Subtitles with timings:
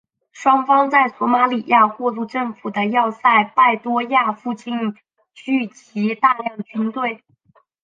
[0.31, 4.95] 双方在索马利亚过渡政府的要塞拜多亚附近
[5.35, 7.21] 聚集大量军队。